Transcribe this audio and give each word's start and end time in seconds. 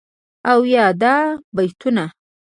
او 0.51 0.59
یادا 0.73 1.15
بیتونه.. 1.55 2.05